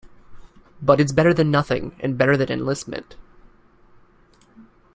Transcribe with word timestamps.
But 0.81 0.99
it's 0.99 1.11
better 1.11 1.31
than 1.31 1.51
nothing, 1.51 1.95
and 1.99 2.17
better 2.17 2.35
than 2.35 2.49
enlistment. 2.51 3.15